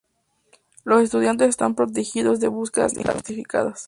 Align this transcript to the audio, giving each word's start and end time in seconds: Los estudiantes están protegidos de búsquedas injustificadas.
Los 0.83 1.03
estudiantes 1.03 1.49
están 1.49 1.75
protegidos 1.75 2.39
de 2.39 2.47
búsquedas 2.47 2.97
injustificadas. 2.97 3.79